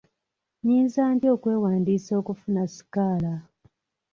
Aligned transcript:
Nyinza 0.65 1.01
ntya 1.15 1.29
okwewandiisa 1.35 2.11
okufuna 2.21 2.61
sikaala? 2.73 3.33